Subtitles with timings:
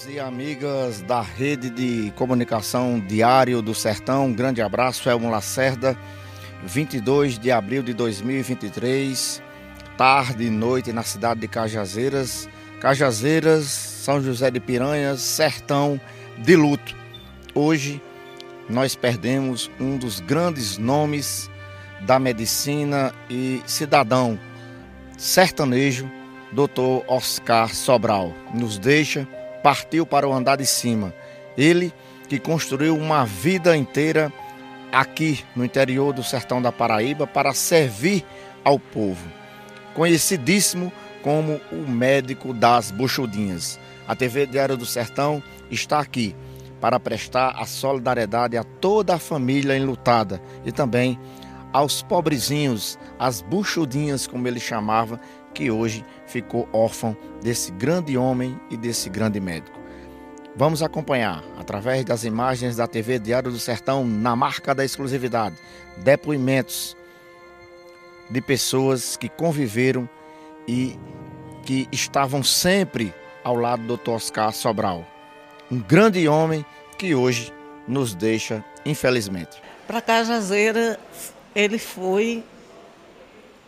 [0.00, 5.96] amigos e amigas da rede de comunicação Diário do Sertão, um grande abraço, Elmo Lacerda,
[6.64, 9.42] 22 de abril de 2023,
[9.96, 12.48] tarde e noite na cidade de Cajazeiras,
[12.80, 16.00] Cajazeiras, São José de Piranhas, Sertão
[16.38, 16.94] de luto.
[17.54, 18.00] Hoje
[18.68, 21.50] nós perdemos um dos grandes nomes
[22.02, 24.38] da medicina e cidadão
[25.18, 26.10] sertanejo,
[26.52, 27.04] Dr.
[27.06, 28.32] Oscar Sobral.
[28.54, 29.28] Nos deixa,
[29.62, 31.14] partiu para o andar de cima.
[31.56, 31.92] Ele
[32.28, 34.32] que construiu uma vida inteira
[34.92, 38.24] aqui no interior do sertão da Paraíba para servir
[38.64, 39.28] ao povo.
[39.94, 40.92] Conhecidíssimo
[41.22, 43.78] como o médico das buchudinhas.
[44.06, 46.34] A TV Diário do Sertão está aqui
[46.80, 51.18] para prestar a solidariedade a toda a família enlutada e também
[51.72, 55.20] aos pobrezinhos, as buchudinhas, como ele chamava,
[55.54, 59.78] que hoje ficou órfão desse grande homem e desse grande médico.
[60.56, 65.56] Vamos acompanhar, através das imagens da TV Diário do Sertão, na marca da exclusividade,
[65.98, 66.96] depoimentos
[68.28, 70.08] de pessoas que conviveram
[70.66, 70.98] e
[71.64, 74.10] que estavam sempre ao lado do Dr.
[74.10, 75.06] Oscar Sobral.
[75.70, 76.64] Um grande homem
[76.98, 77.52] que hoje
[77.86, 79.62] nos deixa, infelizmente.
[79.86, 80.98] Para Cajazeira,
[81.54, 82.44] ele foi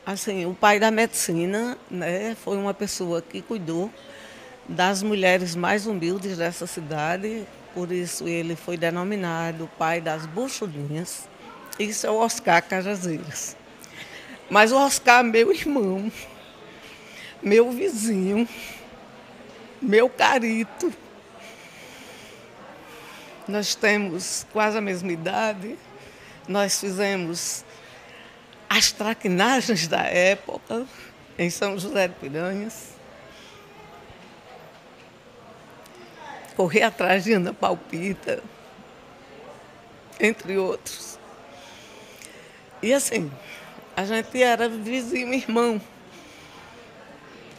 [0.05, 2.37] assim, o pai da medicina, né?
[2.43, 3.91] Foi uma pessoa que cuidou
[4.69, 11.29] das mulheres mais humildes dessa cidade, por isso ele foi denominado pai das buchudinhas.
[11.79, 13.57] Isso é o Oscar Cajazeiras.
[14.51, 16.13] Mas o Oscar, meu irmão,
[17.43, 18.47] meu vizinho,
[19.81, 20.93] meu carito.
[23.49, 25.77] Nós temos quase a mesma idade,
[26.47, 27.65] nós fizemos
[28.83, 30.85] as traquinagens da época
[31.39, 32.89] em São José de Piranhas.
[36.57, 38.43] Correr atrás de Ana Palpita,
[40.19, 41.17] entre outros.
[42.83, 43.31] E assim,
[43.97, 45.81] a gente era vizinho irmão.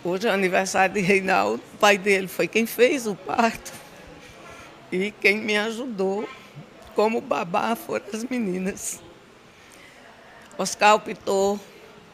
[0.04, 3.72] Hoje é aniversário de Reinaldo, o pai dele foi quem fez o parto
[4.92, 6.28] e quem me ajudou
[6.94, 9.02] como babá foram as meninas.
[10.58, 11.60] Oscar optou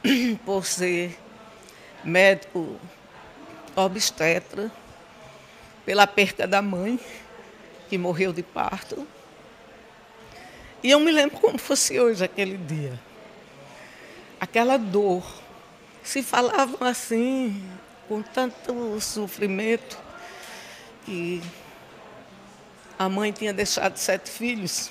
[0.46, 1.18] por ser
[2.04, 2.80] médico
[3.76, 4.72] obstetra
[5.86, 7.00] pela perca da mãe,
[7.90, 9.08] que morreu de parto.
[10.84, 13.00] E eu me lembro como fosse hoje aquele dia.
[14.40, 15.24] Aquela dor.
[16.04, 17.62] Se falavam assim,
[18.08, 19.98] com tanto sofrimento,
[21.06, 21.42] que
[22.98, 24.90] a mãe tinha deixado sete filhos.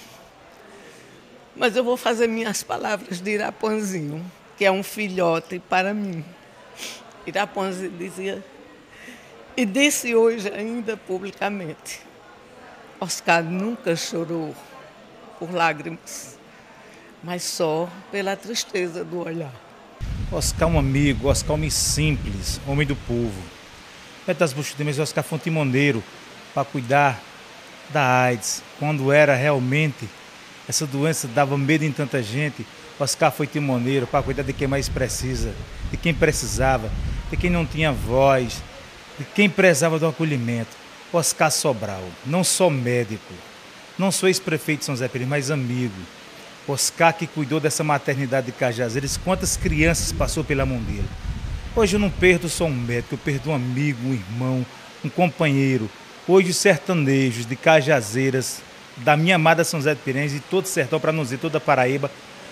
[1.59, 4.25] Mas eu vou fazer minhas palavras de Iraponzinho,
[4.57, 6.25] que é um filhote para mim.
[7.27, 8.45] Iraponzinho dizia,
[9.57, 12.01] e disse hoje ainda publicamente,
[13.01, 14.55] Oscar nunca chorou
[15.37, 16.39] por lágrimas,
[17.25, 19.53] mas só pela tristeza do olhar.
[20.31, 23.43] Oscar é um amigo, Oscar é homem simples, homem do povo.
[24.29, 26.05] É das buchudas, Oscar foi um timoneiro
[26.55, 27.21] para cuidar
[27.91, 30.09] da AIDS, quando era realmente
[30.69, 32.67] essa doença dava medo em tanta gente.
[33.01, 35.55] Oscar foi timoneiro para cuidar de quem mais precisa,
[35.91, 36.91] de quem precisava,
[37.31, 38.63] de quem não tinha voz,
[39.19, 40.77] de quem precisava do acolhimento.
[41.11, 43.33] Oscar Sobral, não só médico,
[43.99, 45.95] não só ex-prefeito de São Zé Pires, mas amigo.
[46.67, 51.09] Oscar que cuidou dessa maternidade de Cajazeiras, quantas crianças passou pela mão dele.
[51.75, 54.67] Hoje eu não perdo só um médico, eu perdo um amigo, um irmão,
[55.03, 55.89] um companheiro.
[56.27, 58.61] Hoje os sertanejos de Cajazeiras
[59.05, 61.59] da minha amada São José de Piranhas e todo o sertão, para não dizer toda
[61.59, 62.11] a Paraíba,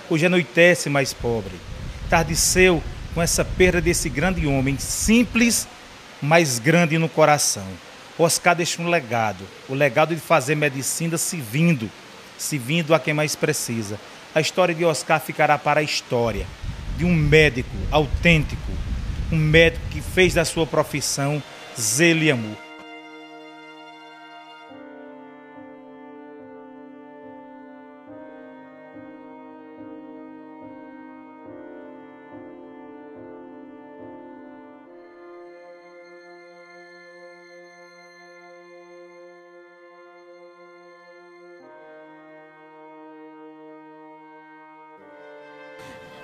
[0.08, 1.54] hoje anoitece mais pobre.
[2.08, 2.82] Tardeceu
[3.14, 5.66] com essa perda desse grande homem, simples,
[6.20, 7.66] mas grande no coração.
[8.18, 11.90] Oscar deixou um legado, o legado de fazer medicina se vindo,
[12.38, 13.98] se vindo a quem mais precisa.
[14.34, 16.46] A história de Oscar ficará para a história
[16.96, 18.72] de um médico autêntico,
[19.30, 21.42] um médico que fez da sua profissão
[21.78, 22.65] zelo e amor.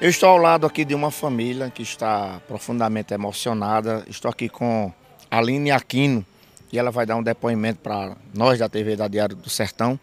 [0.03, 4.05] Eu estou ao lado aqui de uma família que está profundamente emocionada.
[4.09, 4.93] Estou aqui com
[5.31, 6.27] Aline Aquino
[6.73, 9.97] e ela vai dar um depoimento para nós da TV da Diário do Sertão.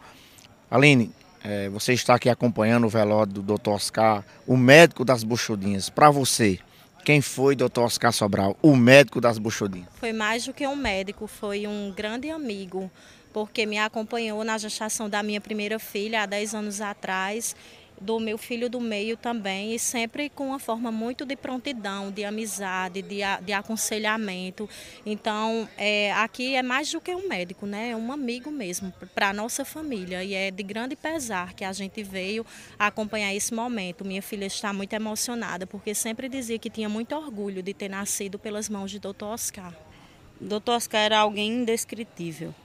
[0.72, 1.12] Aline,
[1.44, 3.72] é, você está aqui acompanhando o velório do Dr.
[3.72, 5.90] Oscar, o médico das buchudinhas.
[5.90, 6.60] Para você,
[7.04, 9.88] Quem foi, doutor Oscar Sobral, o médico das Buchudinhas?
[9.96, 12.92] Foi mais do que um médico, foi um grande amigo,
[13.34, 17.56] porque me acompanhou na gestação da minha primeira filha há 10 anos atrás
[18.01, 22.24] do meu filho do meio também, e sempre com uma forma muito de prontidão, de
[22.24, 24.69] amizade, de, de aconselhamento.
[25.06, 27.90] Então, é, aqui é mais do que um médico, né?
[27.90, 31.74] é um amigo mesmo para a nossa família, e é de grande pesar que a
[31.74, 32.46] gente veio
[32.78, 34.06] acompanhar esse momento.
[34.06, 38.40] Minha filha está muito emocionada, porque sempre dizia que tinha muito orgulho de ter nascido
[38.40, 39.24] pelas mãos de Dr.
[39.24, 39.75] Oscar.
[40.40, 40.72] Dr.
[40.72, 42.56] Oscar era alguém indescritível,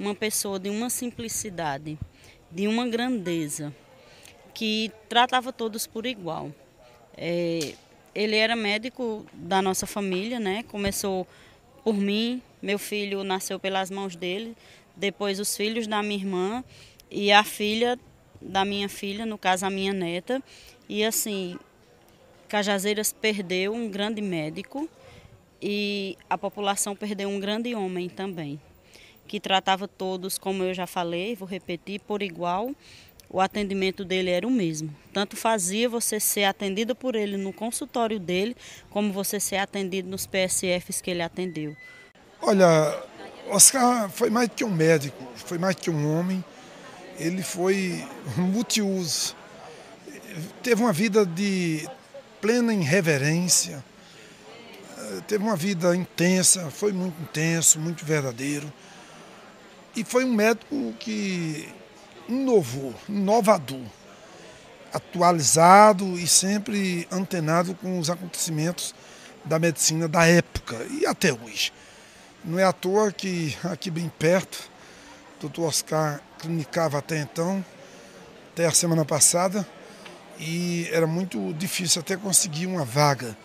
[0.00, 1.98] uma pessoa de uma simplicidade,
[2.50, 3.74] de uma grandeza
[4.54, 6.52] que tratava todos por igual.
[7.16, 7.74] É,
[8.14, 10.62] ele era médico da nossa família, né?
[10.64, 11.26] Começou
[11.84, 14.56] por mim, meu filho nasceu pelas mãos dele,
[14.94, 16.64] depois os filhos da minha irmã
[17.10, 17.98] e a filha
[18.40, 20.42] da minha filha, no caso a minha neta.
[20.88, 21.58] E assim,
[22.48, 24.88] Cajazeiras perdeu um grande médico
[25.60, 28.60] e a população perdeu um grande homem também,
[29.26, 32.74] que tratava todos, como eu já falei, vou repetir, por igual
[33.32, 34.94] o atendimento dele era o mesmo.
[35.12, 38.54] Tanto fazia você ser atendido por ele no consultório dele,
[38.90, 41.74] como você ser atendido nos PSFs que ele atendeu.
[42.42, 43.02] Olha,
[43.48, 46.44] Oscar foi mais que um médico, foi mais que um homem.
[47.18, 48.04] Ele foi
[48.36, 49.34] multiuso.
[50.62, 51.88] Teve uma vida de
[52.40, 53.82] plena irreverência.
[55.26, 58.70] Teve uma vida intensa, foi muito intenso, muito verdadeiro.
[59.96, 61.68] E foi um médico que
[62.32, 63.84] inovou, inovador,
[64.92, 68.94] atualizado e sempre antenado com os acontecimentos
[69.44, 71.72] da medicina da época e até hoje.
[72.44, 74.70] Não é à toa que aqui bem perto,
[75.38, 77.64] o doutor Oscar clinicava até então,
[78.52, 79.66] até a semana passada,
[80.38, 83.36] e era muito difícil até conseguir uma vaga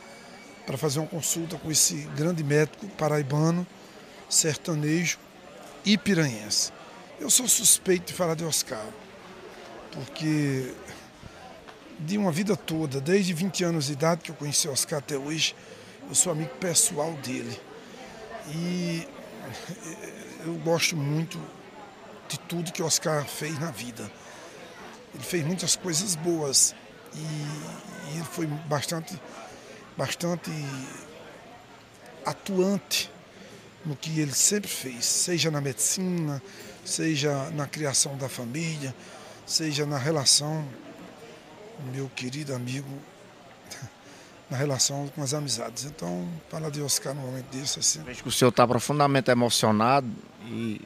[0.65, 3.65] para fazer uma consulta com esse grande médico paraibano,
[4.29, 5.17] sertanejo
[5.85, 6.76] e piranhense.
[7.19, 8.85] Eu sou suspeito de falar de Oscar,
[9.91, 10.71] porque
[11.99, 15.55] de uma vida toda, desde 20 anos de idade que eu conheci Oscar até hoje,
[16.07, 17.59] eu sou amigo pessoal dele.
[18.49, 19.07] E
[20.45, 21.41] eu gosto muito
[22.29, 24.11] de tudo que Oscar fez na vida.
[25.15, 26.75] Ele fez muitas coisas boas
[27.15, 29.19] e, e ele foi bastante,
[29.97, 30.51] bastante
[32.23, 33.09] atuante
[33.83, 36.43] no que ele sempre fez, seja na medicina,
[36.87, 38.95] seja na criação da família,
[39.45, 40.65] seja na relação,
[41.91, 42.89] meu querido amigo,
[44.49, 45.83] na relação com as amizades.
[45.83, 48.01] Então, falar de Oscar no momento desse assim.
[48.03, 50.09] Vejo que o senhor está profundamente emocionado
[50.45, 50.81] e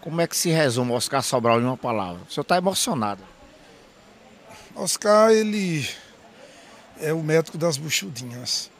[0.00, 2.22] como é que se resume Oscar Sobral em uma palavra?
[2.28, 3.22] O senhor está emocionado.
[4.74, 5.88] Oscar, ele
[6.98, 8.70] é o médico das buchudinhas,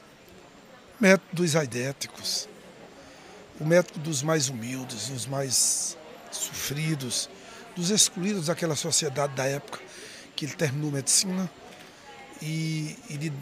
[0.98, 2.48] médico dos aidéticos,
[3.60, 5.96] o médico dos mais humildes, dos mais
[6.30, 7.28] sofridos,
[7.74, 9.78] dos excluídos daquela sociedade da época
[10.34, 11.50] que ele terminou medicina
[12.40, 13.32] e, e de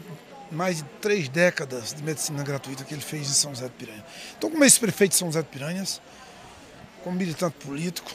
[0.51, 4.03] mais de três décadas de medicina gratuita que ele fez em São José de Piranha.
[4.37, 6.01] Então, como ex-prefeito de São José de Piranhas,
[7.03, 8.11] como militante político,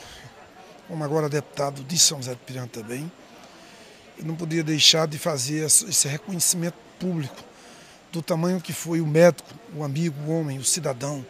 [0.88, 3.10] como agora deputado de São José de Piranha também,
[4.18, 7.42] eu não podia deixar de fazer esse reconhecimento público
[8.12, 11.24] do tamanho que foi o médico, o amigo, o homem, o cidadão,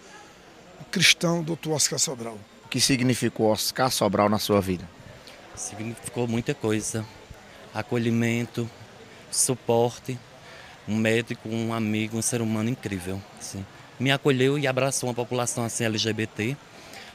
[0.80, 2.38] o cristão, doutor Oscar Sobral
[2.74, 4.84] que significou Oscar Sobral na sua vida?
[5.54, 7.06] Significou muita coisa.
[7.72, 8.68] Acolhimento,
[9.30, 10.18] suporte,
[10.88, 13.22] um médico, um amigo, um ser humano incrível.
[13.38, 13.64] Assim.
[13.96, 16.56] Me acolheu e abraçou uma população assim LGBT.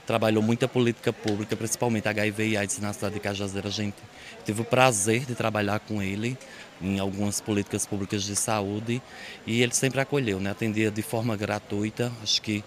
[0.07, 3.69] Trabalhou muita política pública, principalmente HIV e AIDS na cidade de Cajazeira.
[3.69, 3.97] Gente
[4.45, 6.37] teve o prazer de trabalhar com ele
[6.81, 9.01] em algumas políticas públicas de saúde
[9.45, 10.51] e ele sempre acolheu, né?
[10.51, 12.13] atendia de forma gratuita.
[12.23, 12.63] Acho que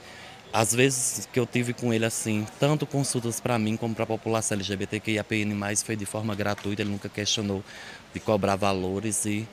[0.52, 4.06] às vezes que eu tive com ele assim, tanto consultas para mim como para a
[4.06, 5.54] população LGBTQIAPN+,
[5.84, 7.64] foi de forma gratuita, ele nunca questionou
[8.12, 9.48] de cobrar valores e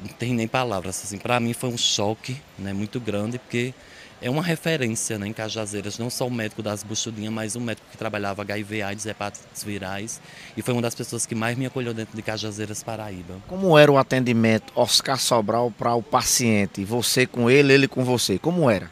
[0.00, 1.02] não tem nem palavras.
[1.04, 3.72] Assim, para mim foi um choque né, muito grande, porque
[4.20, 7.86] é uma referência né, em Cajazeiras, não só o médico das buchudinhas, mas um médico
[7.90, 10.20] que trabalhava HIV, AIDS, hepatites virais,
[10.56, 13.36] e foi uma das pessoas que mais me acolheu dentro de Cajazeiras, Paraíba.
[13.46, 16.84] Como era o atendimento Oscar Sobral para o paciente?
[16.84, 18.90] Você com ele, ele com você, como era?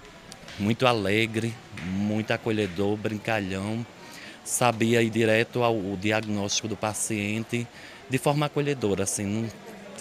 [0.59, 3.85] Muito alegre, muito acolhedor, brincalhão,
[4.45, 7.67] sabia ir direto ao, diagnóstico do paciente
[8.09, 9.49] de forma acolhedora, assim, não,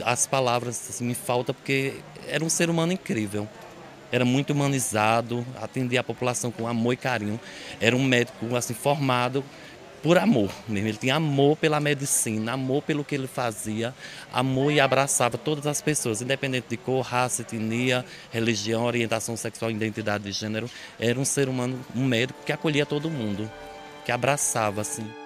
[0.05, 1.95] as palavras assim, me faltam porque
[2.27, 3.47] era um ser humano incrível.
[4.11, 7.39] Era muito humanizado, atendia a população com amor e carinho.
[7.81, 9.43] Era um médico assim formado
[10.03, 10.89] por amor mesmo.
[10.89, 13.95] Ele tinha amor pela medicina, amor pelo que ele fazia,
[14.31, 20.25] amor e abraçava todas as pessoas, independente de cor, raça, etnia, religião, orientação sexual, identidade
[20.25, 20.69] de gênero.
[20.99, 23.49] Era um ser humano, um médico que acolhia todo mundo,
[24.05, 25.22] que abraçava assim.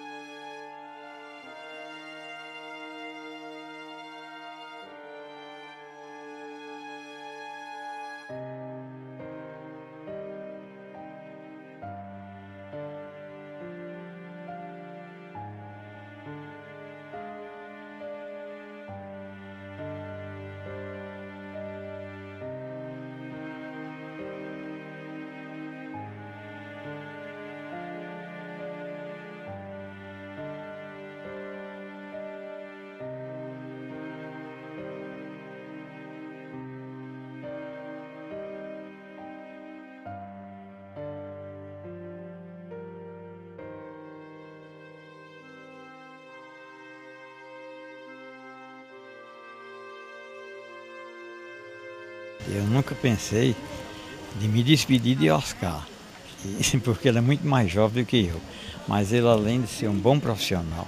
[52.50, 53.56] Eu nunca pensei
[54.40, 55.86] de me despedir de Oscar,
[56.84, 58.40] porque ele é muito mais jovem do que eu.
[58.88, 60.88] Mas ele, além de ser um bom profissional,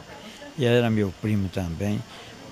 [0.57, 1.99] e era meu primo também,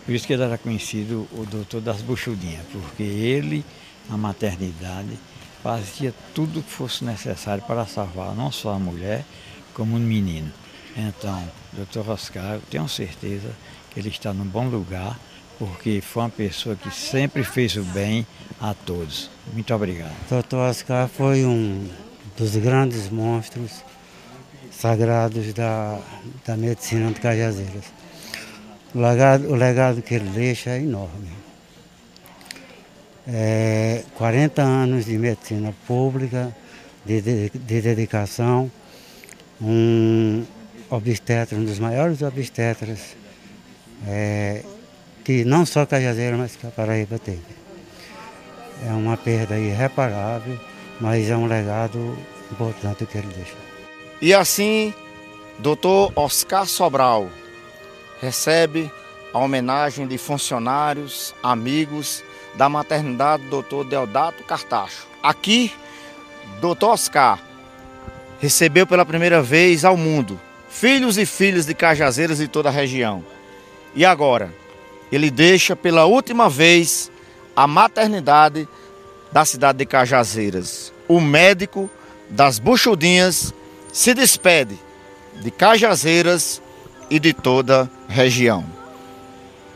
[0.06, 3.64] por isso que ele era conhecido o doutor das buchudinhas, porque ele,
[4.10, 5.18] na maternidade,
[5.62, 9.26] fazia tudo o que fosse necessário para salvar não só a mulher,
[9.74, 10.52] como o menino.
[10.96, 13.52] Então, doutor Oscar, eu tenho certeza
[13.92, 15.20] que ele está num bom lugar
[15.58, 18.26] porque foi uma pessoa que sempre fez o bem
[18.60, 19.30] a todos.
[19.54, 20.14] Muito obrigado.
[20.30, 20.56] Dr.
[20.56, 21.88] Oscar foi um
[22.38, 23.84] dos grandes monstros
[24.72, 26.00] sagrados da,
[26.46, 27.86] da medicina de Cajazeiras.
[28.94, 31.30] O legado, o legado que ele deixa é enorme.
[33.28, 36.56] É, 40 anos de medicina pública,
[37.06, 38.72] de, de, de dedicação,
[39.60, 40.46] um
[40.90, 43.16] obstetra, um dos maiores obstetras
[44.08, 44.64] é,
[45.28, 47.42] que não só Cajazeira, mas que a Paraíba teve.
[48.88, 50.58] É uma perda irreparável,
[51.02, 52.18] mas é um legado
[52.50, 53.58] importante que ele deixou.
[54.22, 54.94] E assim,
[55.60, 57.28] doutor Oscar Sobral
[58.22, 58.90] recebe
[59.34, 62.24] a homenagem de funcionários, amigos
[62.56, 65.06] da maternidade doutor Deodato Cartacho.
[65.22, 65.74] Aqui,
[66.62, 67.38] doutor Oscar
[68.40, 73.22] recebeu pela primeira vez ao mundo filhos e filhas de Cajazeiras de toda a região.
[73.94, 74.50] E agora,
[75.12, 77.12] ele deixa pela última vez
[77.56, 78.68] a maternidade
[79.32, 80.94] da cidade de Cajazeiras.
[81.08, 81.90] O médico
[82.30, 83.54] das Buchudinhas
[83.92, 84.78] se despede
[85.42, 86.62] de Cajazeiras
[87.10, 88.66] e de toda a região.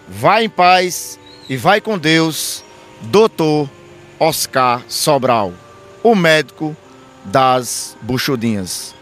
[0.07, 2.63] Vai em paz e vai com Deus,
[3.03, 3.69] doutor
[4.19, 5.53] Oscar Sobral,
[6.03, 6.75] o médico
[7.25, 8.93] das Buchudinhas.